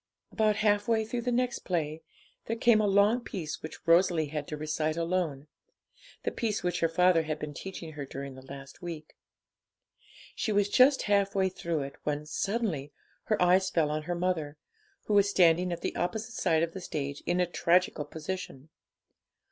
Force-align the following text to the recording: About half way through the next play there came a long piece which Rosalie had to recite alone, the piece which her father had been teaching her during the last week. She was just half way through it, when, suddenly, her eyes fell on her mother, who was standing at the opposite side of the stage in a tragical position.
About 0.31 0.55
half 0.55 0.87
way 0.87 1.05
through 1.05 1.21
the 1.21 1.31
next 1.31 1.59
play 1.59 2.01
there 2.47 2.55
came 2.55 2.81
a 2.81 2.87
long 2.87 3.19
piece 3.23 3.61
which 3.61 3.85
Rosalie 3.87 4.29
had 4.29 4.47
to 4.47 4.57
recite 4.57 4.97
alone, 4.97 5.45
the 6.23 6.31
piece 6.31 6.63
which 6.63 6.79
her 6.79 6.89
father 6.89 7.21
had 7.21 7.37
been 7.37 7.53
teaching 7.53 7.91
her 7.91 8.03
during 8.03 8.33
the 8.33 8.41
last 8.41 8.81
week. 8.81 9.15
She 10.35 10.51
was 10.51 10.69
just 10.69 11.03
half 11.03 11.35
way 11.35 11.49
through 11.49 11.83
it, 11.83 11.97
when, 12.01 12.25
suddenly, 12.25 12.91
her 13.25 13.39
eyes 13.39 13.69
fell 13.69 13.91
on 13.91 14.01
her 14.01 14.15
mother, 14.15 14.57
who 15.05 15.13
was 15.13 15.29
standing 15.29 15.71
at 15.71 15.81
the 15.81 15.95
opposite 15.95 16.33
side 16.33 16.63
of 16.63 16.73
the 16.73 16.81
stage 16.81 17.21
in 17.27 17.39
a 17.39 17.45
tragical 17.45 18.03
position. 18.05 18.69